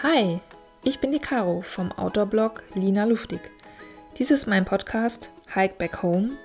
Hi, 0.00 0.38
ich 0.84 1.00
bin 1.00 1.10
die 1.10 1.18
Caro 1.18 1.60
vom 1.60 1.90
Outdoor-Blog 1.90 2.62
Lina 2.74 3.02
Luftig. 3.02 3.40
Dies 4.16 4.30
ist 4.30 4.46
mein 4.46 4.64
Podcast 4.64 5.28
Hike 5.52 5.74
Back 5.76 6.04
Home 6.04 6.36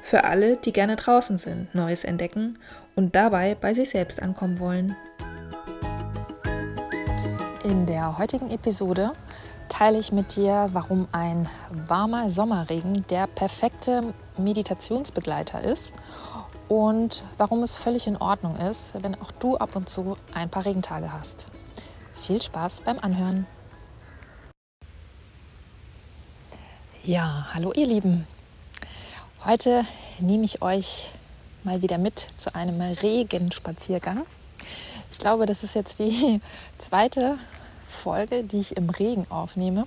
für 0.00 0.22
alle, 0.22 0.56
die 0.58 0.72
gerne 0.72 0.94
draußen 0.94 1.36
sind, 1.36 1.74
Neues 1.74 2.04
entdecken 2.04 2.60
und 2.94 3.16
dabei 3.16 3.56
bei 3.56 3.74
sich 3.74 3.90
selbst 3.90 4.22
ankommen 4.22 4.60
wollen. 4.60 4.94
In 7.64 7.84
der 7.84 8.16
heutigen 8.16 8.48
Episode 8.48 9.10
teile 9.68 9.98
ich 9.98 10.12
mit 10.12 10.36
dir, 10.36 10.68
warum 10.72 11.08
ein 11.10 11.48
warmer 11.88 12.30
Sommerregen 12.30 13.04
der 13.10 13.26
perfekte 13.26 14.14
Meditationsbegleiter 14.38 15.64
ist 15.64 15.94
und 16.68 17.24
warum 17.38 17.64
es 17.64 17.76
völlig 17.76 18.06
in 18.06 18.18
Ordnung 18.18 18.54
ist, 18.54 18.94
wenn 19.02 19.16
auch 19.16 19.32
du 19.32 19.56
ab 19.56 19.74
und 19.74 19.88
zu 19.88 20.16
ein 20.32 20.48
paar 20.48 20.64
Regentage 20.64 21.12
hast. 21.12 21.48
Viel 22.20 22.42
Spaß 22.42 22.82
beim 22.82 22.98
Anhören. 22.98 23.46
Ja, 27.02 27.48
hallo 27.54 27.72
ihr 27.74 27.86
Lieben. 27.86 28.26
Heute 29.42 29.86
nehme 30.18 30.44
ich 30.44 30.60
euch 30.60 31.10
mal 31.64 31.80
wieder 31.80 31.96
mit 31.96 32.26
zu 32.36 32.54
einem 32.54 32.78
Regenspaziergang. 32.82 34.26
Ich 35.10 35.18
glaube, 35.18 35.46
das 35.46 35.64
ist 35.64 35.74
jetzt 35.74 35.98
die 35.98 36.42
zweite 36.78 37.38
Folge, 37.88 38.44
die 38.44 38.60
ich 38.60 38.76
im 38.76 38.90
Regen 38.90 39.26
aufnehme. 39.30 39.86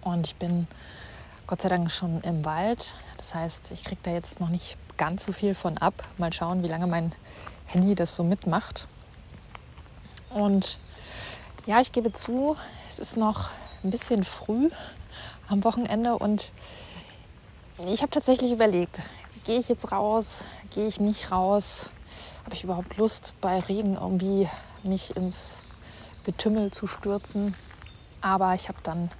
Und 0.00 0.28
ich 0.28 0.36
bin 0.36 0.66
Gott 1.46 1.60
sei 1.60 1.68
Dank 1.68 1.92
schon 1.92 2.22
im 2.22 2.46
Wald. 2.46 2.94
Das 3.18 3.34
heißt, 3.34 3.72
ich 3.72 3.84
kriege 3.84 4.00
da 4.02 4.10
jetzt 4.10 4.40
noch 4.40 4.48
nicht 4.48 4.78
ganz 4.96 5.26
so 5.26 5.32
viel 5.32 5.54
von 5.54 5.76
ab. 5.76 6.02
Mal 6.16 6.32
schauen, 6.32 6.62
wie 6.62 6.68
lange 6.68 6.86
mein 6.86 7.12
Handy 7.66 7.94
das 7.94 8.14
so 8.14 8.24
mitmacht. 8.24 8.88
Und 10.30 10.78
ja, 11.66 11.80
ich 11.80 11.92
gebe 11.92 12.12
zu, 12.12 12.56
es 12.90 12.98
ist 12.98 13.16
noch 13.16 13.50
ein 13.82 13.90
bisschen 13.90 14.24
früh 14.24 14.70
am 15.48 15.64
Wochenende 15.64 16.18
und 16.18 16.52
ich 17.86 18.02
habe 18.02 18.10
tatsächlich 18.10 18.52
überlegt, 18.52 19.00
gehe 19.44 19.58
ich 19.58 19.68
jetzt 19.68 19.90
raus, 19.90 20.44
gehe 20.70 20.86
ich 20.86 21.00
nicht 21.00 21.30
raus, 21.30 21.90
habe 22.44 22.54
ich 22.54 22.64
überhaupt 22.64 22.96
Lust 22.98 23.32
bei 23.40 23.60
Regen 23.60 23.94
irgendwie 23.94 24.48
mich 24.82 25.16
ins 25.16 25.62
Getümmel 26.24 26.70
zu 26.70 26.86
stürzen. 26.86 27.54
Aber 28.20 28.54
ich 28.54 28.68
habe 28.68 28.78
dann 28.82 29.10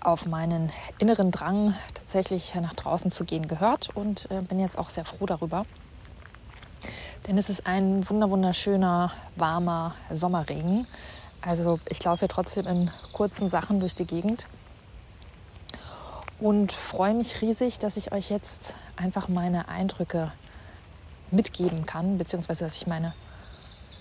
auf 0.00 0.26
meinen 0.26 0.72
inneren 0.98 1.30
Drang 1.30 1.74
tatsächlich 1.94 2.54
nach 2.54 2.74
draußen 2.74 3.10
zu 3.10 3.24
gehen 3.24 3.48
gehört 3.48 3.90
und 3.94 4.30
äh, 4.30 4.42
bin 4.42 4.60
jetzt 4.60 4.78
auch 4.78 4.90
sehr 4.90 5.04
froh 5.04 5.26
darüber. 5.26 5.66
Denn 7.28 7.36
es 7.36 7.50
ist 7.50 7.66
ein 7.66 8.08
wunderschöner, 8.08 9.12
warmer 9.36 9.94
Sommerregen. 10.10 10.86
Also 11.42 11.78
ich 11.90 12.02
laufe 12.02 12.26
trotzdem 12.26 12.66
in 12.66 12.90
kurzen 13.12 13.50
Sachen 13.50 13.80
durch 13.80 13.94
die 13.94 14.06
Gegend 14.06 14.46
und 16.40 16.72
freue 16.72 17.12
mich 17.12 17.42
riesig, 17.42 17.78
dass 17.78 17.98
ich 17.98 18.12
euch 18.12 18.30
jetzt 18.30 18.76
einfach 18.96 19.28
meine 19.28 19.68
Eindrücke 19.68 20.32
mitgeben 21.30 21.84
kann, 21.84 22.16
beziehungsweise 22.16 22.64
dass 22.64 22.76
ich 22.76 22.86
meine, 22.86 23.12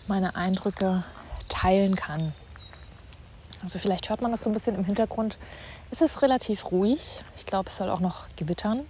meine 0.07 0.37
Eindrücke 0.37 1.03
teilen 1.49 1.97
kann. 1.97 2.33
Also 3.61 3.77
vielleicht 3.77 4.09
hört 4.09 4.21
man 4.21 4.31
das 4.31 4.43
so 4.43 4.49
ein 4.49 4.53
bisschen 4.53 4.75
im 4.75 4.85
Hintergrund. 4.85 5.37
Es 5.91 5.99
ist 5.99 6.21
relativ 6.21 6.71
ruhig. 6.71 7.25
Ich 7.35 7.45
glaube, 7.45 7.67
es 7.67 7.75
soll 7.75 7.89
auch 7.89 7.99
noch 7.99 8.27
gewittern. 8.37 8.85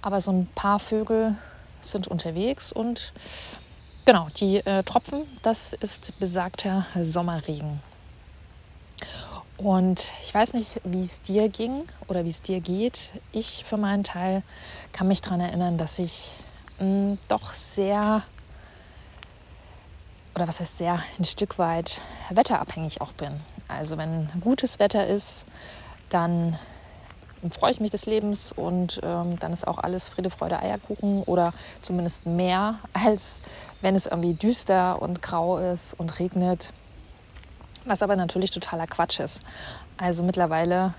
Aber 0.00 0.22
so 0.22 0.32
ein 0.32 0.46
paar 0.54 0.80
Vögel 0.80 1.36
sind 1.80 2.08
unterwegs 2.08 2.72
und 2.72 3.12
genau, 4.04 4.28
die 4.36 4.58
äh, 4.58 4.82
Tropfen, 4.82 5.22
das 5.42 5.72
ist 5.72 6.18
besagter 6.18 6.86
Sommerregen. 7.02 7.80
Und 9.56 10.06
ich 10.22 10.34
weiß 10.34 10.54
nicht, 10.54 10.80
wie 10.84 11.04
es 11.04 11.20
dir 11.20 11.50
ging 11.50 11.84
oder 12.08 12.24
wie 12.24 12.30
es 12.30 12.40
dir 12.40 12.60
geht. 12.60 13.12
Ich 13.30 13.62
für 13.64 13.76
meinen 13.76 14.04
Teil 14.04 14.42
kann 14.92 15.06
mich 15.06 15.20
daran 15.20 15.40
erinnern, 15.40 15.76
dass 15.76 15.98
ich 15.98 16.32
mh, 16.78 16.86
hm, 16.86 17.18
doch 17.28 17.52
sehr, 17.52 18.22
oder 20.34 20.48
was 20.48 20.60
heißt 20.60 20.78
sehr, 20.78 21.02
ein 21.18 21.24
Stück 21.24 21.58
weit 21.58 22.00
wetterabhängig 22.30 23.02
auch 23.02 23.12
bin. 23.12 23.40
Also 23.68 23.98
wenn 23.98 24.28
gutes 24.40 24.78
Wetter 24.78 25.06
ist, 25.06 25.44
dann 26.08 26.58
freue 27.50 27.70
ich 27.70 27.80
mich 27.80 27.90
des 27.90 28.06
Lebens 28.06 28.52
und 28.52 29.00
ähm, 29.02 29.38
dann 29.38 29.52
ist 29.52 29.66
auch 29.66 29.78
alles 29.78 30.08
Friede, 30.08 30.30
Freude, 30.30 30.60
Eierkuchen 30.60 31.22
oder 31.22 31.52
zumindest 31.80 32.26
mehr, 32.26 32.76
als 32.92 33.40
wenn 33.80 33.94
es 33.94 34.06
irgendwie 34.06 34.34
düster 34.34 35.00
und 35.00 35.22
grau 35.22 35.58
ist 35.58 35.98
und 35.98 36.18
regnet 36.18 36.72
was 37.84 38.02
aber 38.02 38.16
natürlich 38.16 38.50
totaler 38.50 38.86
Quatsch 38.86 39.20
ist. 39.20 39.42
Also 39.96 40.22
mittlerweile 40.22 40.94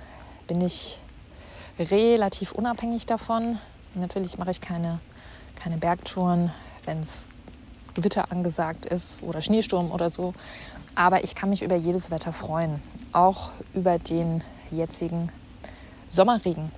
bin 0.47 0.61
ich 0.61 0.97
relativ 1.79 2.51
unabhängig 2.51 3.05
davon. 3.05 3.57
Natürlich 3.95 4.37
mache 4.37 4.51
ich 4.51 4.61
keine, 4.61 4.99
keine 5.55 5.77
Bergtouren, 5.77 6.51
wenn 6.85 7.01
es 7.01 7.27
Gewitter 7.93 8.31
angesagt 8.31 8.85
ist 8.85 9.21
oder 9.21 9.41
Schneesturm 9.41 9.91
oder 9.91 10.09
so. 10.09 10.33
Aber 10.95 11.23
ich 11.23 11.35
kann 11.35 11.49
mich 11.49 11.61
über 11.61 11.75
jedes 11.75 12.11
Wetter 12.11 12.33
freuen, 12.33 12.81
auch 13.13 13.51
über 13.73 13.97
den 13.97 14.43
jetzigen 14.71 15.31
Sommerregen. 16.11 16.71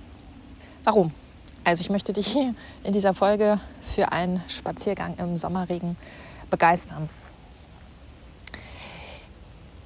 Warum? 0.84 1.12
Also 1.64 1.82
ich 1.82 1.90
möchte 1.90 2.14
dich 2.14 2.36
in 2.82 2.92
dieser 2.92 3.12
Folge 3.12 3.60
für 3.82 4.12
einen 4.12 4.42
Spaziergang 4.48 5.16
im 5.18 5.36
Sommerregen 5.36 5.96
begeistern 6.48 7.10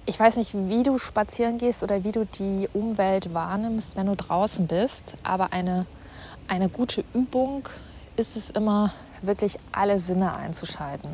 ich 0.09 0.19
weiß 0.19 0.36
nicht, 0.38 0.54
wie 0.54 0.82
du 0.82 0.97
spazieren 0.97 1.59
gehst 1.59 1.82
oder 1.82 2.03
wie 2.03 2.12
du 2.12 2.25
die 2.25 2.66
Umwelt 2.72 3.34
wahrnimmst, 3.34 3.94
wenn 3.98 4.06
du 4.06 4.16
draußen 4.16 4.66
bist, 4.66 5.19
aber 5.22 5.53
eine, 5.53 5.84
eine 6.48 6.70
gute 6.70 7.04
Übung 7.12 7.69
ist 8.16 8.34
es 8.34 8.48
immer, 8.48 8.91
wirklich 9.20 9.59
alle 9.70 9.98
Sinne 9.98 10.34
einzuschalten. 10.34 11.10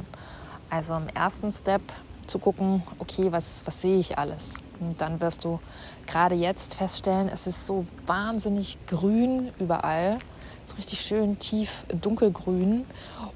Also 0.71 0.95
im 0.95 1.09
ersten 1.09 1.51
Step 1.51 1.83
zu 2.29 2.39
gucken, 2.39 2.85
okay, 3.01 3.33
was, 3.33 3.65
was 3.67 3.83
sehe 3.83 3.99
ich 3.99 4.17
alles? 4.17 4.59
Und 4.89 5.01
dann 5.01 5.21
wirst 5.21 5.45
du 5.45 5.61
gerade 6.07 6.35
jetzt 6.35 6.75
feststellen, 6.75 7.29
es 7.29 7.47
ist 7.47 7.67
so 7.67 7.87
wahnsinnig 8.07 8.79
grün 8.87 9.51
überall, 9.59 10.19
so 10.65 10.77
richtig 10.77 11.01
schön 11.01 11.39
tief 11.39 11.85
dunkelgrün. 12.01 12.85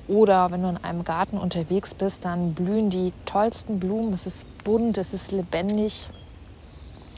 Oder 0.06 0.50
wenn 0.50 0.62
du 0.62 0.69
in 0.69 0.76
einem 0.78 1.04
Garten 1.04 1.38
unterwegs 1.38 1.94
bist, 1.94 2.25
dann 2.25 2.54
blühen 2.54 2.91
die 2.91 3.12
tollsten 3.26 3.78
Blumen. 3.78 4.12
Es 4.14 4.26
ist 4.26 4.47
bunt, 4.64 4.97
es 4.98 5.12
ist 5.12 5.32
lebendig 5.32 6.09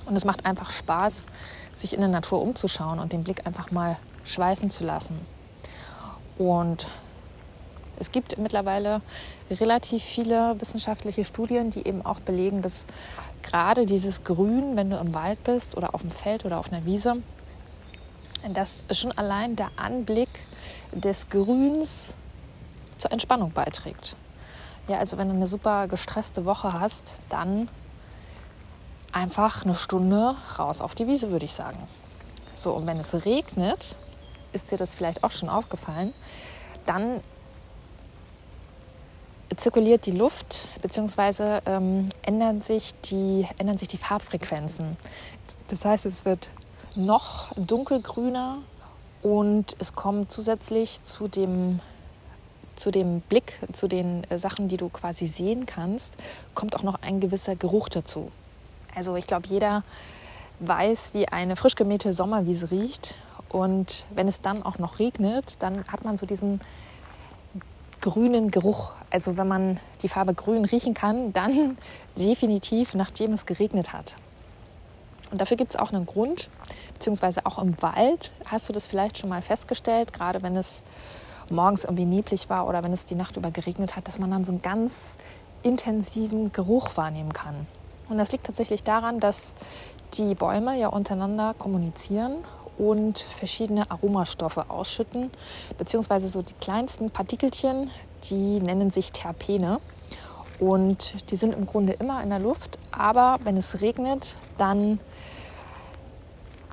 und 0.07 0.17
es 0.17 0.25
macht 0.25 0.45
einfach 0.45 0.71
Spaß, 0.71 1.27
sich 1.75 1.95
in 1.95 2.01
der 2.01 2.09
Natur 2.09 2.43
umzuschauen 2.43 2.99
und 2.99 3.13
den 3.13 3.23
Blick 3.23 3.47
einfach 3.47 3.71
mal 3.71 3.97
schweifen 4.25 4.71
zu 4.71 4.85
lassen. 4.85 5.21
Und 6.37 6.87
es 8.01 8.11
gibt 8.11 8.39
mittlerweile 8.39 9.03
relativ 9.51 10.03
viele 10.03 10.59
wissenschaftliche 10.59 11.23
Studien, 11.23 11.71
die 11.71 11.87
eben 11.87 12.05
auch 12.05 12.19
belegen, 12.21 12.63
dass 12.63 12.87
gerade 13.43 13.87
dieses 13.87 14.25
Grün, 14.25 14.75
wenn 14.75 14.91
du 14.91 14.97
im 14.97 15.15
Wald 15.15 15.45
bist 15.45 15.77
oder 15.77 15.95
auf 15.95 16.01
dem 16.01 16.11
Feld 16.11 16.45
oder 16.45 16.59
auf 16.59 16.73
einer 16.73 16.85
Wiese, 16.87 17.23
dass 18.55 18.85
schon 18.93 19.13
allein 19.13 19.55
der 19.55 19.71
Anblick 19.77 20.31
des 20.93 21.29
Grüns 21.29 22.15
zur 22.97 23.13
Entspannung 23.13 23.53
beiträgt. 23.53 24.17
Ja, 24.89 24.99
also 24.99 25.19
wenn 25.19 25.29
du 25.29 25.35
eine 25.35 25.47
super 25.47 25.87
gestresste 25.87 26.47
Woche 26.47 26.73
hast, 26.73 27.17
dann 27.29 27.69
einfach 29.13 29.65
eine 29.65 29.75
Stunde 29.75 30.35
raus 30.59 30.81
auf 30.81 30.95
die 30.95 31.07
Wiese, 31.07 31.31
würde 31.31 31.45
ich 31.45 31.53
sagen. 31.53 31.87
So, 32.55 32.73
und 32.73 32.87
wenn 32.87 32.99
es 32.99 33.27
regnet, 33.27 33.95
ist 34.53 34.71
dir 34.73 34.79
das 34.79 34.95
vielleicht 34.95 35.23
auch 35.23 35.31
schon 35.33 35.49
aufgefallen, 35.49 36.15
dann 36.87 37.21
zirkuliert 39.57 40.07
die 40.07 40.13
Luft 40.13 40.69
bzw. 40.83 41.61
Ähm, 41.67 42.07
ändern, 42.23 42.61
sich 42.63 42.95
die, 43.03 43.47
ändern 43.59 43.79
sich 43.79 43.89
die 43.89 43.97
Farbfrequenzen. 43.97 44.97
Das 45.69 45.85
heißt, 45.85 46.07
es 46.07 46.25
wird 46.25 46.51
noch 46.97 47.53
dunkelgrüner 47.57 48.59
und 49.23 49.77
es 49.79 49.93
kommt 49.93 50.33
zusätzlich 50.33 51.03
zu 51.03 51.29
dem 51.29 51.81
zu 52.77 52.91
dem 52.91 53.21
Blick, 53.21 53.59
zu 53.73 53.89
den 53.89 54.25
äh, 54.31 54.39
Sachen, 54.39 54.69
die 54.69 54.79
du 54.79 54.89
quasi 54.89 55.27
sehen 55.27 55.67
kannst, 55.67 56.15
kommt 56.55 56.75
auch 56.75 56.83
noch 56.83 57.03
ein 57.03 57.21
gewisser 57.21 57.55
Geruch 57.55 57.91
dazu. 57.91 58.33
Also 58.95 59.17
ich 59.17 59.27
glaube, 59.27 59.47
jeder 59.49 59.83
weiß, 60.61 61.13
wie 61.13 61.29
eine 61.29 61.57
frisch 61.57 61.75
gemähte 61.75 62.15
Sommerwiese 62.15 62.71
riecht. 62.71 63.17
Und 63.51 64.07
wenn 64.15 64.29
es 64.29 64.41
dann 64.41 64.63
auch 64.63 64.79
noch 64.79 64.99
regnet, 64.99 65.57
dann 65.59 65.85
hat 65.89 66.05
man 66.05 66.17
so 66.17 66.25
diesen 66.25 66.61
grünen 68.01 68.51
Geruch. 68.51 68.93
Also 69.11 69.37
wenn 69.37 69.49
man 69.49 69.81
die 70.03 70.09
Farbe 70.09 70.35
grün 70.35 70.65
riechen 70.65 70.95
kann, 70.95 71.33
dann 71.33 71.77
definitiv, 72.17 72.95
nachdem 72.95 73.33
es 73.33 73.47
geregnet 73.47 73.93
hat. 73.93 74.17
Und 75.31 75.41
dafür 75.41 75.57
gibt 75.57 75.71
es 75.71 75.79
auch 75.79 75.93
einen 75.93 76.07
Grund, 76.07 76.49
beziehungsweise 76.95 77.47
auch 77.47 77.59
im 77.59 77.81
Wald 77.83 78.33
hast 78.47 78.69
du 78.69 78.73
das 78.73 78.87
vielleicht 78.87 79.19
schon 79.19 79.31
mal 79.31 79.43
festgestellt, 79.43 80.13
gerade 80.13 80.43
wenn 80.43 80.57
es 80.57 80.83
morgens 81.51 81.85
irgendwie 81.85 82.05
neblig 82.05 82.49
war 82.51 82.69
oder 82.69 82.83
wenn 82.83 82.93
es 82.93 83.05
die 83.05 83.15
Nacht 83.15 83.37
über 83.37 83.51
geregnet 83.51 83.97
hat, 83.97 84.09
dass 84.09 84.19
man 84.19 84.31
dann 84.31 84.45
so 84.45 84.53
einen 84.53 84.63
ganz 84.63 85.19
intensiven 85.63 86.53
Geruch 86.53 86.97
wahrnehmen 86.97 87.33
kann. 87.33 87.67
Und 88.09 88.19
das 88.19 88.33
liegt 88.33 88.47
tatsächlich 88.47 88.83
daran, 88.83 89.21
dass 89.21 89.55
die 90.15 90.35
Bäume 90.35 90.77
ja 90.79 90.89
untereinander 90.89 91.55
kommunizieren 91.55 92.39
und 92.79 93.19
verschiedene 93.19 93.91
Aromastoffe 93.91 94.65
ausschütten, 94.69 95.31
beziehungsweise 95.79 96.29
so 96.29 96.43
die 96.43 96.55
kleinsten 96.55 97.11
Partikelchen, 97.11 97.91
die 98.25 98.61
nennen 98.61 98.91
sich 98.91 99.13
Terpene. 99.13 99.81
Und 100.59 101.31
die 101.31 101.37
sind 101.37 101.55
im 101.55 101.67
Grunde 101.67 101.95
immer 101.95 102.23
in 102.23 102.29
der 102.29 102.39
Luft, 102.39 102.79
aber 102.93 103.39
wenn 103.45 103.57
es 103.57 103.81
regnet, 103.81 104.37
dann, 104.59 105.01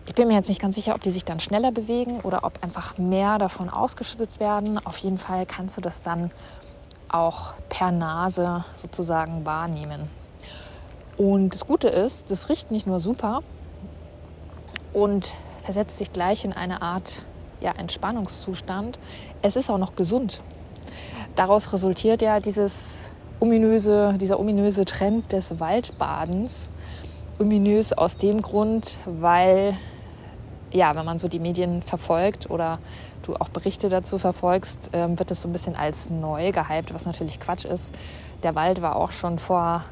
ich 0.05 0.13
bin 0.13 0.27
mir 0.27 0.33
jetzt 0.33 0.49
nicht 0.49 0.61
ganz 0.61 0.75
sicher, 0.75 0.93
ob 0.93 1.01
die 1.01 1.09
sich 1.09 1.23
dann 1.23 1.39
schneller 1.39 1.71
bewegen 1.71 2.19
oder 2.19 2.43
ob 2.43 2.61
einfach 2.61 2.97
mehr 2.97 3.37
davon 3.37 3.69
ausgeschüttet 3.69 4.41
werden. 4.41 4.85
Auf 4.85 4.97
jeden 4.97 5.15
Fall 5.15 5.45
kannst 5.45 5.77
du 5.77 5.81
das 5.81 6.01
dann 6.01 6.31
auch 7.07 7.53
per 7.69 7.93
Nase 7.93 8.65
sozusagen 8.75 9.45
wahrnehmen. 9.45 10.09
Und 11.17 11.53
das 11.53 11.65
Gute 11.65 11.87
ist, 11.87 12.29
das 12.29 12.49
riecht 12.49 12.71
nicht 12.71 12.87
nur 12.87 12.99
super 12.99 13.41
und 14.93 15.33
versetzt 15.63 15.97
sich 15.97 16.11
gleich 16.11 16.43
in 16.45 16.53
eine 16.53 16.81
Art 16.81 17.25
ja, 17.61 17.71
Entspannungszustand. 17.71 18.99
Es 19.41 19.55
ist 19.55 19.69
auch 19.69 19.77
noch 19.77 19.95
gesund. 19.95 20.41
Daraus 21.37 21.71
resultiert 21.71 22.23
ja 22.23 22.39
dieses 22.39 23.11
ominöse, 23.39 24.15
dieser 24.19 24.39
ominöse 24.39 24.85
Trend 24.85 25.31
des 25.31 25.59
Waldbadens. 25.59 26.67
Ominös 27.37 27.93
aus 27.93 28.17
dem 28.17 28.41
Grund, 28.41 28.97
weil, 29.05 29.75
ja, 30.71 30.95
wenn 30.95 31.05
man 31.05 31.19
so 31.19 31.27
die 31.27 31.37
Medien 31.37 31.83
verfolgt 31.83 32.49
oder 32.49 32.79
du 33.21 33.35
auch 33.35 33.49
Berichte 33.49 33.87
dazu 33.87 34.17
verfolgst, 34.17 34.89
ähm, 34.93 35.19
wird 35.19 35.29
es 35.29 35.43
so 35.43 35.47
ein 35.47 35.51
bisschen 35.51 35.75
als 35.75 36.09
neu 36.09 36.51
gehypt, 36.51 36.91
was 36.91 37.05
natürlich 37.05 37.39
Quatsch 37.39 37.65
ist. 37.65 37.93
Der 38.41 38.55
Wald 38.55 38.81
war 38.81 38.95
auch 38.95 39.11
schon 39.11 39.37
vor 39.37 39.83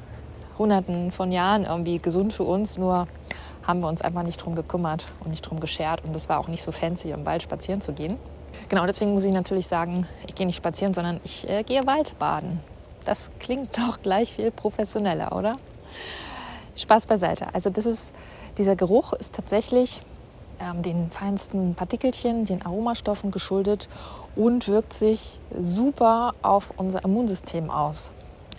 Hunderten 0.57 1.12
von 1.12 1.31
Jahren 1.31 1.65
irgendwie 1.65 2.00
gesund 2.00 2.33
für 2.33 2.44
uns, 2.44 2.80
nur 2.80 3.07
haben 3.62 3.81
wir 3.81 3.88
uns 3.88 4.01
einfach 4.01 4.24
nicht 4.24 4.38
drum 4.38 4.56
gekümmert 4.56 5.06
und 5.19 5.30
nicht 5.30 5.44
drum 5.44 5.59
geschert 5.59 6.03
und 6.03 6.15
es 6.15 6.27
war 6.27 6.39
auch 6.39 6.48
nicht 6.48 6.63
so 6.63 6.71
fancy, 6.71 7.12
im 7.12 7.24
Wald 7.24 7.44
spazieren 7.44 7.81
zu 7.81 7.94
gehen. 7.94 8.18
Genau, 8.69 8.85
deswegen 8.85 9.13
muss 9.13 9.25
ich 9.25 9.33
natürlich 9.33 9.67
sagen, 9.67 10.07
ich 10.27 10.35
gehe 10.35 10.45
nicht 10.45 10.57
spazieren, 10.57 10.93
sondern 10.93 11.19
ich 11.23 11.47
äh, 11.49 11.63
gehe 11.63 11.85
Waldbaden. 11.85 12.59
Das 13.05 13.29
klingt 13.39 13.77
doch 13.77 14.01
gleich 14.01 14.33
viel 14.33 14.51
professioneller, 14.51 15.35
oder? 15.35 15.57
Spaß 16.75 17.05
beiseite. 17.05 17.47
Also 17.53 17.69
das 17.69 17.85
ist, 17.85 18.13
dieser 18.57 18.75
Geruch 18.75 19.13
ist 19.13 19.33
tatsächlich 19.33 20.01
ähm, 20.59 20.81
den 20.81 21.09
feinsten 21.11 21.75
Partikelchen, 21.75 22.45
den 22.45 22.65
Aromastoffen 22.65 23.31
geschuldet 23.31 23.87
und 24.35 24.67
wirkt 24.67 24.93
sich 24.93 25.39
super 25.57 26.33
auf 26.41 26.73
unser 26.77 27.03
Immunsystem 27.03 27.69
aus. 27.69 28.11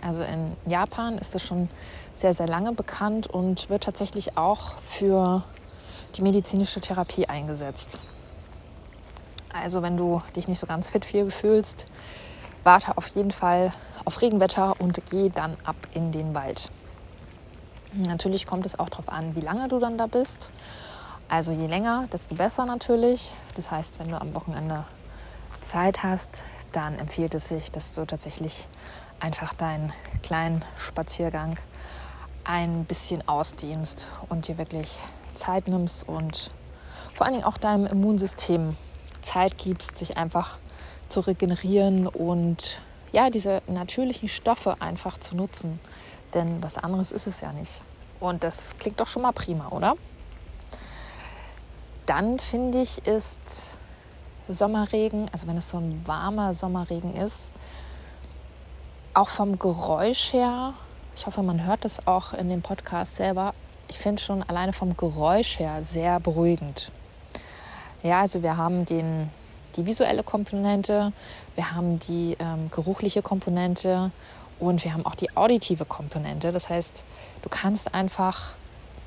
Also 0.05 0.23
in 0.23 0.55
Japan 0.71 1.17
ist 1.17 1.35
das 1.35 1.43
schon 1.43 1.69
sehr, 2.13 2.33
sehr 2.33 2.47
lange 2.47 2.71
bekannt 2.73 3.27
und 3.27 3.69
wird 3.69 3.83
tatsächlich 3.83 4.37
auch 4.37 4.75
für 4.81 5.43
die 6.15 6.21
medizinische 6.21 6.81
Therapie 6.81 7.27
eingesetzt. 7.27 7.99
Also 9.61 9.81
wenn 9.81 9.97
du 9.97 10.21
dich 10.35 10.47
nicht 10.47 10.59
so 10.59 10.67
ganz 10.67 10.89
fit 10.89 11.05
fühlst, 11.05 11.87
warte 12.63 12.97
auf 12.97 13.07
jeden 13.09 13.31
Fall 13.31 13.71
auf 14.05 14.21
Regenwetter 14.21 14.79
und 14.79 15.01
geh 15.09 15.29
dann 15.29 15.57
ab 15.63 15.75
in 15.93 16.11
den 16.11 16.33
Wald. 16.33 16.71
Natürlich 17.93 18.45
kommt 18.45 18.65
es 18.65 18.77
auch 18.77 18.89
darauf 18.89 19.09
an, 19.09 19.35
wie 19.35 19.41
lange 19.41 19.67
du 19.67 19.79
dann 19.79 19.97
da 19.97 20.07
bist. 20.07 20.51
Also 21.29 21.51
je 21.51 21.67
länger, 21.67 22.07
desto 22.11 22.35
besser 22.35 22.65
natürlich. 22.65 23.33
Das 23.55 23.71
heißt, 23.71 23.99
wenn 23.99 24.09
du 24.09 24.19
am 24.19 24.33
Wochenende 24.33 24.85
Zeit 25.61 26.03
hast, 26.03 26.45
dann 26.71 26.97
empfiehlt 26.99 27.33
es 27.33 27.47
sich, 27.47 27.71
dass 27.71 27.95
du 27.95 28.05
tatsächlich 28.05 28.67
einfach 29.19 29.53
deinen 29.53 29.91
kleinen 30.21 30.63
Spaziergang 30.77 31.55
ein 32.43 32.85
bisschen 32.85 33.27
ausdehnst 33.27 34.07
und 34.29 34.47
dir 34.47 34.57
wirklich 34.57 34.97
Zeit 35.35 35.67
nimmst 35.67 36.07
und 36.07 36.51
vor 37.13 37.25
allen 37.25 37.33
Dingen 37.33 37.45
auch 37.45 37.57
deinem 37.57 37.87
Immunsystem 37.87 38.77
Zeit 39.27 39.57
gibst, 39.57 39.95
sich 39.97 40.17
einfach 40.17 40.59
zu 41.09 41.19
regenerieren 41.19 42.07
und 42.07 42.81
ja, 43.11 43.29
diese 43.29 43.61
natürlichen 43.67 44.29
Stoffe 44.29 44.77
einfach 44.79 45.19
zu 45.19 45.35
nutzen. 45.35 45.79
Denn 46.33 46.61
was 46.63 46.77
anderes 46.77 47.11
ist 47.11 47.27
es 47.27 47.41
ja 47.41 47.51
nicht. 47.51 47.81
Und 48.19 48.43
das 48.43 48.75
klingt 48.79 48.99
doch 48.99 49.07
schon 49.07 49.21
mal 49.21 49.31
prima, 49.31 49.69
oder? 49.69 49.95
Dann 52.05 52.39
finde 52.39 52.81
ich, 52.81 53.05
ist 53.05 53.77
Sommerregen, 54.47 55.29
also 55.31 55.47
wenn 55.47 55.57
es 55.57 55.69
so 55.69 55.77
ein 55.77 56.01
warmer 56.05 56.53
Sommerregen 56.53 57.13
ist, 57.15 57.51
auch 59.13 59.29
vom 59.29 59.59
Geräusch 59.59 60.31
her, 60.31 60.73
ich 61.15 61.25
hoffe, 61.25 61.43
man 61.43 61.65
hört 61.65 61.83
das 61.83 62.07
auch 62.07 62.33
in 62.33 62.49
dem 62.49 62.61
Podcast 62.61 63.15
selber, 63.15 63.53
ich 63.89 63.97
finde 63.97 64.21
schon 64.21 64.43
alleine 64.43 64.73
vom 64.73 64.95
Geräusch 64.95 65.59
her 65.59 65.83
sehr 65.83 66.19
beruhigend. 66.19 66.91
Ja, 68.03 68.21
also 68.21 68.43
wir 68.43 68.57
haben 68.57 68.85
den, 68.85 69.29
die 69.75 69.85
visuelle 69.85 70.23
Komponente, 70.23 71.11
wir 71.55 71.71
haben 71.73 71.99
die 71.99 72.37
ähm, 72.39 72.69
geruchliche 72.71 73.21
Komponente 73.21 74.11
und 74.59 74.83
wir 74.83 74.93
haben 74.93 75.05
auch 75.05 75.15
die 75.15 75.35
auditive 75.35 75.85
Komponente. 75.85 76.51
Das 76.51 76.69
heißt, 76.69 77.05
du 77.41 77.49
kannst 77.49 77.93
einfach 77.93 78.53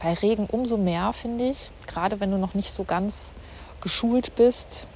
bei 0.00 0.14
Regen 0.14 0.46
umso 0.46 0.76
mehr, 0.76 1.12
finde 1.12 1.50
ich, 1.50 1.70
gerade 1.87 2.20
wenn 2.20 2.31
du 2.31 2.38
noch 2.38 2.54
nicht 2.54 2.72
so 2.72 2.84
ganz 2.84 3.34
geschult 3.81 4.34
bist, 4.37 4.87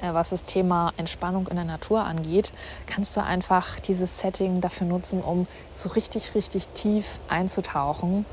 äh, 0.00 0.14
was 0.14 0.30
das 0.30 0.44
Thema 0.44 0.92
Entspannung 0.96 1.46
in 1.48 1.56
der 1.56 1.64
Natur 1.64 2.04
angeht, 2.04 2.52
kannst 2.86 3.16
du 3.16 3.22
einfach 3.22 3.80
dieses 3.80 4.18
Setting 4.18 4.60
dafür 4.60 4.86
nutzen, 4.86 5.20
um 5.20 5.46
so 5.70 5.90
richtig, 5.90 6.34
richtig 6.34 6.68
tief 6.68 7.18
einzutauchen. 7.28 8.24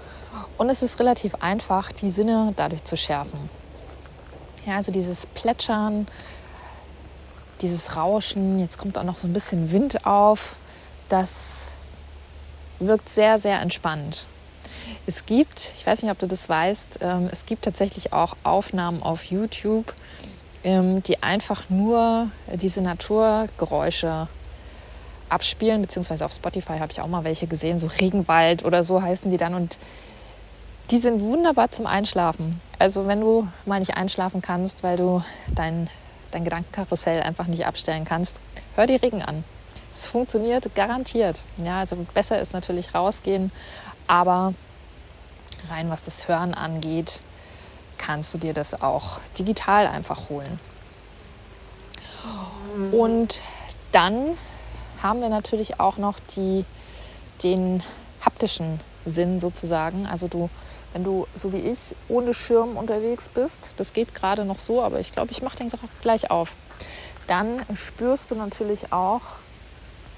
Und 0.58 0.70
es 0.70 0.82
ist 0.82 1.00
relativ 1.00 1.36
einfach, 1.36 1.92
die 1.92 2.12
Sinne 2.12 2.54
dadurch 2.56 2.84
zu 2.84 2.96
schärfen. 2.96 3.50
Ja, 4.68 4.76
also 4.76 4.92
dieses 4.92 5.26
Plätschern, 5.28 6.08
dieses 7.62 7.96
Rauschen, 7.96 8.60
jetzt 8.60 8.78
kommt 8.78 8.98
auch 8.98 9.04
noch 9.04 9.18
so 9.18 9.26
ein 9.26 9.32
bisschen 9.32 9.72
Wind 9.72 10.06
auf, 10.06 10.58
das 11.08 11.68
wirkt 12.80 13.08
sehr, 13.08 13.40
sehr 13.40 13.62
entspannt. 13.62 14.26
Es 15.08 15.26
gibt, 15.26 15.74
ich 15.78 15.88
weiß 15.88 16.04
nicht, 16.04 16.12
ob 16.12 16.20
du 16.20 16.28
das 16.28 16.50
weißt, 16.50 17.00
ähm, 17.02 17.30
es 17.32 17.46
gibt 17.46 17.64
tatsächlich 17.64 18.12
auch 18.12 18.36
Aufnahmen 18.44 19.02
auf 19.02 19.24
YouTube, 19.24 19.94
ähm, 20.66 21.02
die 21.02 21.24
einfach 21.24 21.70
nur 21.70 22.30
diese 22.54 22.82
Naturgeräusche 22.82 24.28
abspielen, 25.30 25.82
beziehungsweise 25.82 26.26
auf 26.26 26.34
Spotify 26.34 26.80
habe 26.80 26.92
ich 26.92 27.00
auch 27.00 27.08
mal 27.08 27.24
welche 27.24 27.48
gesehen, 27.48 27.80
so 27.80 27.88
Regenwald 27.88 28.66
oder 28.66 28.84
so 28.84 29.02
heißen 29.02 29.32
die 29.32 29.38
dann 29.38 29.54
und 29.54 29.78
die 30.92 30.98
sind 30.98 31.22
wunderbar 31.22 31.72
zum 31.72 31.88
Einschlafen. 31.88 32.60
Also 32.80 33.08
wenn 33.08 33.22
du 33.22 33.48
mal 33.66 33.80
nicht 33.80 33.98
einschlafen 33.98 34.42
kannst, 34.42 34.84
weil 34.84 34.98
du 34.98 35.24
dein, 35.56 35.90
dein 36.32 36.44
Gedankenkarussell 36.44 37.22
einfach 37.24 37.48
nicht 37.48 37.66
abstellen 37.66 38.06
kannst, 38.06 38.40
hör 38.76 38.86
die 38.86 38.96
Regen 38.96 39.22
an. 39.22 39.44
Es 39.94 40.08
funktioniert 40.08 40.76
garantiert. 40.76 41.42
Ja, 41.58 41.80
also 41.80 41.96
besser 42.14 42.40
ist 42.40 42.54
natürlich 42.54 42.94
rausgehen, 42.94 43.52
aber 44.06 44.54
rein 45.72 45.90
was 45.90 46.06
das 46.06 46.28
Hören 46.28 46.54
angeht, 46.54 47.22
kannst 47.98 48.34
du 48.34 48.38
dir 48.38 48.54
das 48.54 48.80
auch 48.82 49.20
digital 49.38 49.88
einfach 49.88 50.30
holen. 50.30 50.60
Und 52.92 53.42
dann 53.92 54.38
haben 55.02 55.22
wir 55.22 55.30
natürlich 55.30 55.80
auch 55.80 55.98
noch 55.98 56.20
die, 56.36 56.64
den 57.44 57.82
haptischen 58.24 58.80
Sinn 59.06 59.40
sozusagen. 59.40 60.06
Also 60.06 60.28
du, 60.28 60.50
wenn 60.94 61.04
du 61.04 61.28
so 61.36 61.54
wie 61.54 61.58
ich 61.58 61.96
ohne 62.08 62.34
Schirm 62.34 62.78
unterwegs 62.78 63.30
bist, 63.30 63.72
das 63.78 63.94
geht 63.94 64.16
gerade 64.16 64.46
noch 64.46 64.60
so, 64.60 64.82
aber 64.82 65.00
ich 65.00 65.12
glaube, 65.12 65.32
ich 65.32 65.42
mache 65.42 65.58
den 65.58 65.72
gleich 66.02 66.32
auf, 66.32 66.56
dann 67.28 67.62
spürst 67.76 68.32
du 68.32 68.36
natürlich 68.36 68.92
auch 68.94 69.22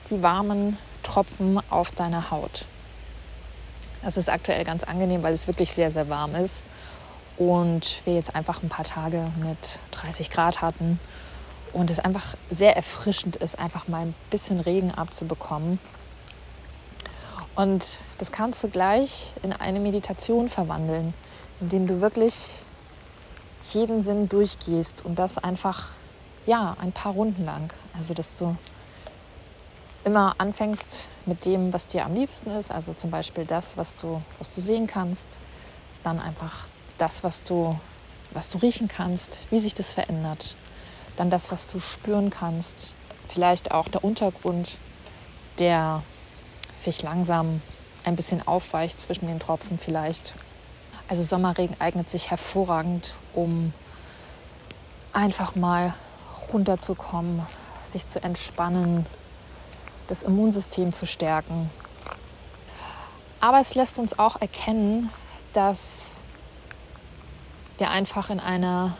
die 0.10 0.22
warmen 0.22 0.78
Tropfen 1.04 1.60
auf 1.70 1.92
deiner 1.92 2.32
Haut. 2.32 2.66
Das 4.02 4.16
ist 4.16 4.30
aktuell 4.30 4.64
ganz 4.64 4.84
angenehm, 4.84 5.24
weil 5.24 5.34
es 5.34 5.48
wirklich 5.48 5.74
sehr, 5.74 5.92
sehr 5.92 6.08
warm 6.10 6.36
ist 6.36 6.66
und 7.38 8.02
wir 8.06 8.14
jetzt 8.14 8.36
einfach 8.36 8.64
ein 8.64 8.70
paar 8.70 8.86
Tage 8.86 9.32
mit 9.42 9.80
30 9.92 10.30
Grad 10.30 10.62
hatten 10.62 11.00
und 11.74 11.90
es 11.90 12.00
einfach 12.00 12.36
sehr 12.50 12.76
erfrischend 12.76 13.36
ist, 13.38 13.60
einfach 13.60 13.88
mal 13.88 14.02
ein 14.02 14.16
bisschen 14.30 14.60
Regen 14.60 14.92
abzubekommen. 14.92 15.80
Und 17.60 18.00
das 18.20 18.32
kannst 18.32 18.64
du 18.64 18.70
gleich 18.70 19.34
in 19.44 19.52
eine 19.52 19.82
Meditation 19.82 20.48
verwandeln, 20.48 21.14
indem 21.60 21.88
du 21.88 22.00
wirklich 22.00 22.56
jeden 23.74 24.02
Sinn 24.02 24.30
durchgehst 24.30 25.04
und 25.04 25.20
das 25.20 25.38
einfach 25.38 25.90
ja 26.46 26.78
ein 26.80 26.94
paar 26.94 27.12
Runden 27.12 27.44
lang. 27.44 27.74
Also 27.98 28.14
dass 28.14 28.38
du 28.38 28.56
immer 30.06 30.36
anfängst 30.38 31.10
mit 31.26 31.44
dem, 31.44 31.74
was 31.74 31.88
dir 31.88 32.06
am 32.06 32.14
liebsten 32.14 32.50
ist, 32.52 32.72
also 32.72 32.94
zum 32.94 33.12
Beispiel 33.12 33.44
das, 33.44 33.76
was 33.76 33.94
du, 33.96 34.22
was 34.38 34.56
du 34.56 34.62
sehen 34.62 34.88
kannst, 34.88 35.42
dann 36.02 36.18
einfach 36.18 36.70
das, 36.98 37.26
was 37.26 37.44
du, 37.44 37.78
was 38.32 38.50
du 38.52 38.60
riechen 38.60 38.88
kannst, 38.88 39.42
wie 39.50 39.60
sich 39.60 39.74
das 39.74 39.92
verändert. 39.92 40.56
Dann 41.18 41.30
das, 41.30 41.52
was 41.52 41.68
du 41.68 41.82
spüren 41.82 42.30
kannst. 42.30 42.94
Vielleicht 43.28 43.72
auch 43.72 43.90
der 43.90 44.06
Untergrund, 44.06 44.78
der 45.58 46.04
sich 46.80 47.04
langsam 47.04 47.62
ein 48.04 48.16
bisschen 48.16 48.46
aufweicht 48.48 49.00
zwischen 49.00 49.28
den 49.28 49.40
Tropfen 49.40 49.78
vielleicht. 49.78 50.34
Also 51.08 51.24
Sommerregen 51.24 51.76
eignet 51.80 52.10
sich 52.10 52.30
hervorragend, 52.30 53.16
um 53.34 53.74
einfach 55.14 55.56
mal 55.56 55.94
runterzukommen, 56.54 57.46
sich 57.84 58.06
zu 58.06 58.24
entspannen, 58.24 59.06
das 60.08 60.24
Immunsystem 60.24 60.94
zu 60.94 61.06
stärken. 61.06 61.70
Aber 63.40 63.60
es 63.60 63.76
lässt 63.76 64.00
uns 64.00 64.18
auch 64.20 64.42
erkennen, 64.42 65.10
dass 65.54 66.12
wir 67.78 67.90
einfach 67.90 68.30
in 68.30 68.40
einer 68.40 68.96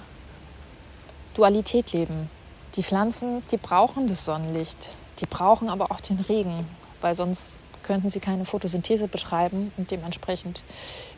Dualität 1.34 1.92
leben. 1.92 2.30
Die 2.76 2.84
Pflanzen, 2.84 3.44
die 3.52 3.58
brauchen 3.58 4.08
das 4.08 4.26
Sonnenlicht, 4.26 4.96
die 5.20 5.26
brauchen 5.26 5.70
aber 5.70 5.92
auch 5.92 6.00
den 6.00 6.20
Regen, 6.20 6.68
weil 7.02 7.16
sonst 7.16 7.60
könnten 7.90 8.12
sie 8.12 8.20
keine 8.20 8.46
Photosynthese 8.46 9.08
betreiben 9.08 9.72
und 9.76 9.90
dementsprechend 9.90 10.64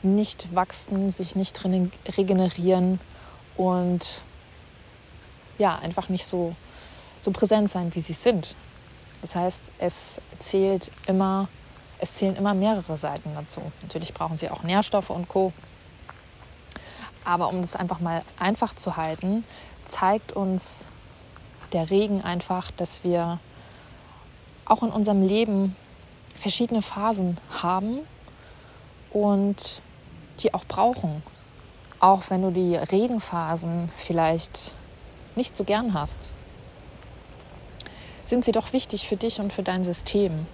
nicht 0.04 0.56
wachsen, 0.56 1.12
sich 1.12 1.36
nicht 1.36 1.62
regenerieren 1.66 3.01
und 3.58 4.22
ja, 5.58 5.78
einfach 5.80 6.08
nicht 6.08 6.25
so, 6.25 6.56
so 7.20 7.32
präsent 7.32 7.70
sein, 7.70 7.94
wie 7.94 8.00
sie 8.00 8.13
sind. 8.13 8.56
Das 9.22 9.36
heißt, 9.36 9.74
es 9.80 10.22
zählt 10.40 10.92
immer, 11.08 11.50
es 12.00 12.16
zählen 12.16 12.38
immer 12.38 12.54
mehrere 12.54 12.96
Seiten 12.96 13.32
dazu. 13.36 13.62
Natürlich 13.82 14.13
brauchen 14.13 14.38
sie 14.38 14.50
auch 14.50 14.63
Nährstoffe 14.63 15.10
und 15.10 15.28
Co. 15.28 15.51
Aber 17.25 17.50
um 17.50 17.60
das 17.60 17.75
einfach 17.75 18.00
mal 18.00 18.24
einfach 18.40 18.74
zu 18.75 18.96
halten, 18.96 19.44
zeigt 19.84 20.32
uns 20.32 20.88
der 21.74 21.90
Regen 21.90 22.22
einfach, 22.22 22.72
dass 22.72 23.04
wir 23.04 23.40
auch 24.63 24.84
in 24.84 24.90
unserem 24.90 25.22
Leben 25.28 25.75
verschiedene 26.41 26.81
Phasen 26.81 27.38
haben 27.62 28.00
und 29.12 29.81
die 30.39 30.53
auch 30.53 30.65
brauchen. 30.65 31.24
Auch 32.00 32.24
wenn 32.29 32.41
du 32.41 32.51
die 32.51 32.75
Regenphasen 32.75 33.89
vielleicht 33.95 34.74
nicht 35.36 35.55
so 35.55 35.63
gern 35.63 35.93
hast, 35.93 36.33
sind 38.24 38.43
sie 38.43 38.51
doch 38.51 38.74
wichtig 38.74 39.07
für 39.07 39.17
dich 39.17 39.39
und 39.39 39.53
für 39.53 39.63
dein 39.63 39.83
System. 39.83 40.48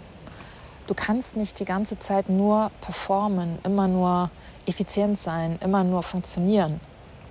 Du 0.88 0.94
kannst 0.94 1.36
nicht 1.36 1.60
die 1.60 1.65
ganze 1.65 2.00
Zeit 2.00 2.29
nur 2.29 2.72
performen, 2.82 3.60
immer 3.63 3.88
nur 3.88 4.29
effizient 4.65 5.20
sein, 5.20 5.58
immer 5.62 5.84
nur 5.84 6.03
funktionieren. 6.03 6.79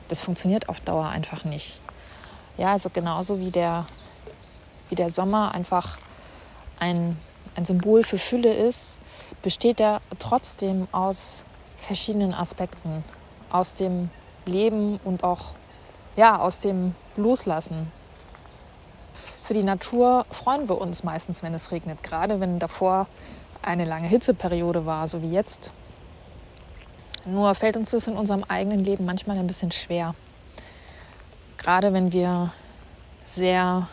Das 0.08 0.20
funktioniert 0.20 0.68
auf 0.68 0.80
Dauer 0.80 1.08
einfach 1.08 1.44
nicht. 1.44 1.80
Ja, 2.56 2.72
also 2.72 2.90
genauso 2.90 3.38
wie 3.38 3.50
der, 3.50 3.86
wie 4.88 4.94
der 4.94 5.10
Sommer 5.10 5.52
einfach 5.54 5.98
ein, 6.78 7.16
ein 7.56 7.64
Symbol 7.64 8.04
für 8.04 8.18
Fülle 8.18 8.52
ist, 8.52 8.98
besteht 9.42 9.80
er 9.80 10.00
trotzdem 10.18 10.86
aus 10.92 11.44
verschiedenen 11.76 12.34
Aspekten. 12.34 13.02
Aus 13.50 13.74
dem 13.74 14.10
Leben 14.44 15.00
und 15.04 15.24
auch 15.24 15.54
ja, 16.16 16.38
aus 16.38 16.60
dem 16.60 16.94
Loslassen. 17.16 17.90
Für 19.44 19.54
die 19.54 19.62
Natur 19.62 20.26
freuen 20.30 20.68
wir 20.68 20.80
uns 20.80 21.04
meistens, 21.04 21.42
wenn 21.42 21.54
es 21.54 21.70
regnet, 21.70 22.02
gerade 22.02 22.40
wenn 22.40 22.58
davor 22.58 23.06
eine 23.62 23.84
lange 23.84 24.08
Hitzeperiode 24.08 24.86
war, 24.86 25.06
so 25.06 25.22
wie 25.22 25.30
jetzt. 25.30 25.72
Nur 27.26 27.54
fällt 27.54 27.76
uns 27.76 27.90
das 27.90 28.06
in 28.06 28.14
unserem 28.14 28.44
eigenen 28.44 28.84
Leben 28.84 29.04
manchmal 29.04 29.38
ein 29.38 29.46
bisschen 29.46 29.72
schwer. 29.72 30.14
Gerade 31.58 31.92
wenn 31.92 32.12
wir 32.12 32.52
sehr 33.24 33.88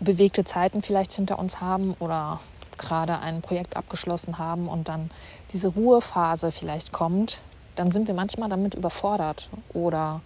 bewegte 0.00 0.44
Zeiten 0.44 0.82
vielleicht 0.82 1.12
hinter 1.12 1.38
uns 1.38 1.60
haben 1.60 1.94
oder 1.98 2.40
gerade 2.80 3.20
ein 3.20 3.42
Projekt 3.42 3.76
abgeschlossen 3.76 4.38
haben 4.38 4.68
und 4.68 4.88
dann 4.88 5.10
diese 5.52 5.68
Ruhephase 5.68 6.50
vielleicht 6.50 6.92
kommt, 6.92 7.40
dann 7.76 7.92
sind 7.92 8.08
wir 8.08 8.14
manchmal 8.14 8.48
damit 8.48 8.74
überfordert 8.74 9.48
oder 9.72 10.20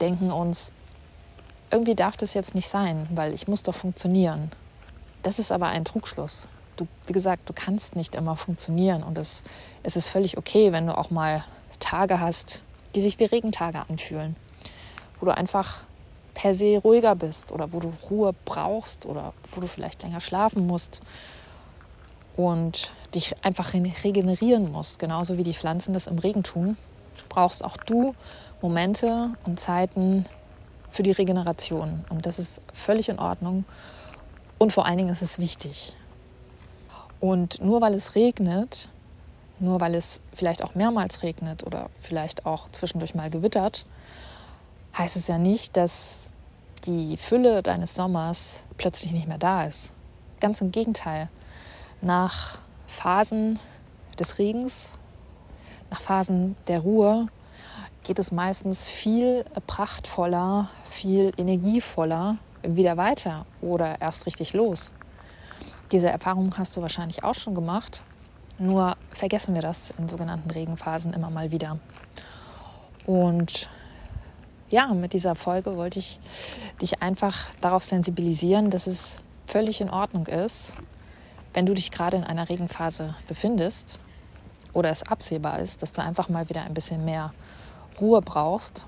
denken 0.00 0.30
uns, 0.30 0.72
irgendwie 1.70 1.94
darf 1.94 2.16
das 2.16 2.32
jetzt 2.32 2.54
nicht 2.54 2.68
sein, 2.68 3.06
weil 3.14 3.34
ich 3.34 3.46
muss 3.46 3.62
doch 3.62 3.74
funktionieren. 3.74 4.50
Das 5.22 5.38
ist 5.38 5.52
aber 5.52 5.66
ein 5.66 5.84
Trugschluss. 5.84 6.48
Du, 6.76 6.86
wie 7.06 7.12
gesagt, 7.12 7.48
du 7.48 7.52
kannst 7.52 7.96
nicht 7.96 8.14
immer 8.14 8.36
funktionieren 8.36 9.02
und 9.02 9.18
es, 9.18 9.42
es 9.82 9.96
ist 9.96 10.08
völlig 10.08 10.38
okay, 10.38 10.72
wenn 10.72 10.86
du 10.86 10.96
auch 10.96 11.10
mal 11.10 11.44
Tage 11.80 12.20
hast, 12.20 12.62
die 12.94 13.00
sich 13.00 13.18
wie 13.18 13.24
Regentage 13.24 13.82
anfühlen, 13.88 14.36
wo 15.18 15.26
du 15.26 15.36
einfach 15.36 15.82
per 16.34 16.54
se 16.54 16.78
ruhiger 16.78 17.16
bist 17.16 17.52
oder 17.52 17.72
wo 17.72 17.80
du 17.80 17.92
Ruhe 18.08 18.32
brauchst 18.44 19.06
oder 19.06 19.34
wo 19.52 19.60
du 19.60 19.66
vielleicht 19.66 20.02
länger 20.02 20.20
schlafen 20.20 20.66
musst 20.66 21.00
und 22.38 22.92
dich 23.16 23.34
einfach 23.44 23.74
regenerieren 23.74 24.70
musst, 24.70 25.00
genauso 25.00 25.38
wie 25.38 25.42
die 25.42 25.54
Pflanzen 25.54 25.92
das 25.92 26.06
im 26.06 26.20
Regen 26.20 26.44
tun, 26.44 26.76
brauchst 27.28 27.64
auch 27.64 27.76
du 27.76 28.14
Momente 28.62 29.30
und 29.44 29.58
Zeiten 29.58 30.24
für 30.88 31.02
die 31.02 31.10
Regeneration. 31.10 32.04
Und 32.10 32.26
das 32.26 32.38
ist 32.38 32.62
völlig 32.72 33.08
in 33.08 33.18
Ordnung. 33.18 33.64
Und 34.56 34.72
vor 34.72 34.86
allen 34.86 34.98
Dingen 34.98 35.10
ist 35.10 35.20
es 35.20 35.40
wichtig. 35.40 35.96
Und 37.18 37.60
nur 37.60 37.80
weil 37.80 37.92
es 37.92 38.14
regnet, 38.14 38.88
nur 39.58 39.80
weil 39.80 39.96
es 39.96 40.20
vielleicht 40.32 40.62
auch 40.62 40.76
mehrmals 40.76 41.24
regnet 41.24 41.66
oder 41.66 41.90
vielleicht 41.98 42.46
auch 42.46 42.68
zwischendurch 42.68 43.16
mal 43.16 43.30
gewittert, 43.30 43.84
heißt 44.96 45.16
es 45.16 45.26
ja 45.26 45.38
nicht, 45.38 45.76
dass 45.76 46.26
die 46.84 47.16
Fülle 47.16 47.64
deines 47.64 47.96
Sommers 47.96 48.62
plötzlich 48.76 49.10
nicht 49.10 49.26
mehr 49.26 49.38
da 49.38 49.64
ist. 49.64 49.92
Ganz 50.38 50.60
im 50.60 50.70
Gegenteil. 50.70 51.28
Nach 52.00 52.58
Phasen 52.86 53.58
des 54.18 54.38
Regens, 54.38 54.90
nach 55.90 56.00
Phasen 56.00 56.56
der 56.68 56.80
Ruhe 56.80 57.26
geht 58.04 58.18
es 58.18 58.30
meistens 58.30 58.88
viel 58.88 59.44
prachtvoller, 59.66 60.70
viel 60.88 61.32
energievoller 61.36 62.38
wieder 62.62 62.96
weiter 62.96 63.46
oder 63.60 64.00
erst 64.00 64.26
richtig 64.26 64.52
los. 64.52 64.92
Diese 65.90 66.08
Erfahrung 66.08 66.54
hast 66.56 66.76
du 66.76 66.82
wahrscheinlich 66.82 67.24
auch 67.24 67.34
schon 67.34 67.54
gemacht. 67.54 68.02
Nur 68.58 68.96
vergessen 69.10 69.54
wir 69.54 69.62
das 69.62 69.92
in 69.98 70.08
sogenannten 70.08 70.50
Regenphasen 70.50 71.12
immer 71.14 71.30
mal 71.30 71.50
wieder. 71.50 71.78
Und 73.06 73.68
ja, 74.70 74.86
mit 74.88 75.14
dieser 75.14 75.34
Folge 75.34 75.76
wollte 75.76 75.98
ich 75.98 76.20
dich 76.80 77.00
einfach 77.00 77.46
darauf 77.60 77.84
sensibilisieren, 77.84 78.70
dass 78.70 78.86
es 78.86 79.18
völlig 79.46 79.80
in 79.80 79.88
Ordnung 79.88 80.26
ist, 80.26 80.76
wenn 81.54 81.66
du 81.66 81.74
dich 81.74 81.90
gerade 81.90 82.16
in 82.16 82.24
einer 82.24 82.48
Regenphase 82.48 83.14
befindest 83.26 83.98
oder 84.72 84.90
es 84.90 85.02
absehbar 85.02 85.58
ist, 85.60 85.82
dass 85.82 85.92
du 85.92 86.02
einfach 86.02 86.28
mal 86.28 86.48
wieder 86.48 86.62
ein 86.62 86.74
bisschen 86.74 87.04
mehr 87.04 87.32
Ruhe 88.00 88.22
brauchst. 88.22 88.86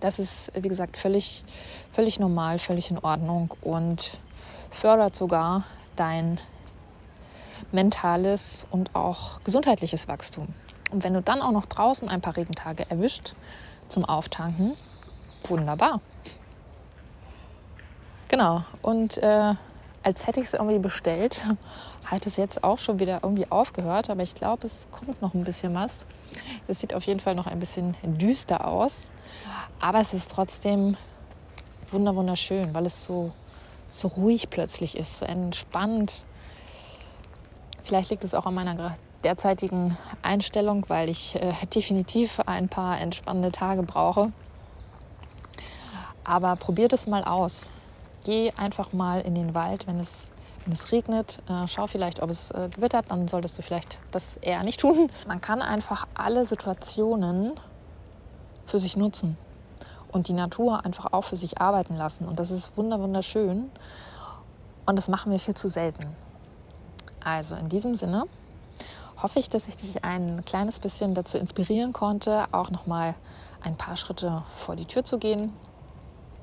Das 0.00 0.18
ist, 0.18 0.52
wie 0.54 0.68
gesagt, 0.68 0.96
völlig, 0.96 1.44
völlig 1.92 2.18
normal, 2.18 2.58
völlig 2.58 2.90
in 2.90 2.98
Ordnung 2.98 3.54
und 3.60 4.18
fördert 4.70 5.14
sogar 5.14 5.64
dein 5.96 6.40
mentales 7.70 8.66
und 8.70 8.94
auch 8.94 9.40
gesundheitliches 9.44 10.08
Wachstum. 10.08 10.48
Und 10.90 11.04
wenn 11.04 11.14
du 11.14 11.22
dann 11.22 11.40
auch 11.40 11.52
noch 11.52 11.66
draußen 11.66 12.08
ein 12.08 12.20
paar 12.20 12.36
Regentage 12.36 12.88
erwischt 12.90 13.34
zum 13.88 14.04
Auftanken, 14.04 14.74
wunderbar. 15.44 16.00
Genau, 18.28 18.64
und 18.80 19.18
äh, 19.18 19.54
als 20.02 20.26
hätte 20.26 20.40
ich 20.40 20.46
es 20.46 20.54
irgendwie 20.54 20.78
bestellt, 20.78 21.40
hat 22.04 22.26
es 22.26 22.36
jetzt 22.36 22.64
auch 22.64 22.78
schon 22.78 22.98
wieder 22.98 23.20
irgendwie 23.22 23.50
aufgehört, 23.50 24.10
aber 24.10 24.22
ich 24.22 24.34
glaube, 24.34 24.66
es 24.66 24.88
kommt 24.90 25.20
noch 25.22 25.34
ein 25.34 25.44
bisschen 25.44 25.74
was. 25.74 26.06
Es 26.66 26.80
sieht 26.80 26.94
auf 26.94 27.04
jeden 27.04 27.20
Fall 27.20 27.34
noch 27.34 27.46
ein 27.46 27.60
bisschen 27.60 27.96
düster 28.02 28.66
aus, 28.66 29.10
aber 29.80 30.00
es 30.00 30.14
ist 30.14 30.30
trotzdem 30.30 30.96
wunderschön, 31.90 32.72
weil 32.74 32.86
es 32.86 33.04
so, 33.04 33.32
so 33.90 34.08
ruhig 34.08 34.50
plötzlich 34.50 34.96
ist, 34.96 35.18
so 35.18 35.26
entspannt. 35.26 36.24
Vielleicht 37.84 38.10
liegt 38.10 38.24
es 38.24 38.34
auch 38.34 38.46
an 38.46 38.54
meiner 38.54 38.96
derzeitigen 39.22 39.96
Einstellung, 40.22 40.84
weil 40.88 41.08
ich 41.08 41.36
äh, 41.36 41.52
definitiv 41.74 42.40
ein 42.46 42.68
paar 42.68 43.00
entspannende 43.00 43.52
Tage 43.52 43.82
brauche. 43.82 44.32
Aber 46.24 46.56
probiert 46.56 46.92
es 46.92 47.06
mal 47.06 47.24
aus. 47.24 47.72
Geh 48.24 48.52
einfach 48.56 48.92
mal 48.92 49.20
in 49.20 49.34
den 49.34 49.54
Wald, 49.54 49.86
wenn 49.86 49.98
es 49.98 50.30
wenn 50.64 50.72
es 50.72 50.92
regnet, 50.92 51.42
äh, 51.48 51.66
schau 51.66 51.86
vielleicht, 51.86 52.22
ob 52.22 52.30
es 52.30 52.50
äh, 52.52 52.68
gewittert, 52.68 53.06
dann 53.08 53.26
solltest 53.26 53.58
du 53.58 53.62
vielleicht 53.62 53.98
das 54.10 54.36
eher 54.36 54.62
nicht 54.62 54.80
tun. 54.80 55.10
Man 55.26 55.40
kann 55.40 55.60
einfach 55.60 56.06
alle 56.14 56.46
Situationen 56.46 57.52
für 58.66 58.78
sich 58.78 58.96
nutzen 58.96 59.36
und 60.12 60.28
die 60.28 60.34
Natur 60.34 60.84
einfach 60.84 61.12
auch 61.12 61.22
für 61.24 61.36
sich 61.36 61.60
arbeiten 61.60 61.96
lassen. 61.96 62.26
Und 62.28 62.38
das 62.38 62.50
ist 62.50 62.76
wunderschön. 62.76 63.70
Und 64.86 64.96
das 64.96 65.08
machen 65.08 65.32
wir 65.32 65.40
viel 65.40 65.54
zu 65.54 65.68
selten. 65.68 66.14
Also 67.24 67.56
in 67.56 67.68
diesem 67.68 67.94
Sinne 67.94 68.24
hoffe 69.20 69.38
ich, 69.38 69.48
dass 69.48 69.68
ich 69.68 69.76
dich 69.76 70.04
ein 70.04 70.44
kleines 70.44 70.78
bisschen 70.78 71.14
dazu 71.14 71.38
inspirieren 71.38 71.92
konnte, 71.92 72.46
auch 72.52 72.70
noch 72.70 72.86
mal 72.86 73.14
ein 73.62 73.76
paar 73.76 73.96
Schritte 73.96 74.42
vor 74.56 74.76
die 74.76 74.86
Tür 74.86 75.04
zu 75.04 75.18
gehen, 75.18 75.52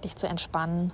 dich 0.03 0.15
zu 0.15 0.27
entspannen 0.27 0.93